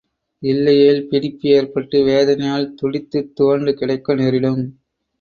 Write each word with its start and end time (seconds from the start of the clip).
இல்லையேல் 0.43 1.07
பிடிப்பு 1.07 1.49
ஏற்பட்டு, 1.49 2.03
வேதனையால் 2.03 2.73
துடித்துத் 2.73 3.31
துவண்டு 3.35 3.73
கிடக்க 3.73 4.15
நேரிடும். 4.15 4.63